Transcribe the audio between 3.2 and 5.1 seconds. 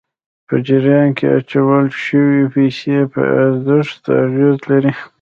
ارزښت اغېز لري.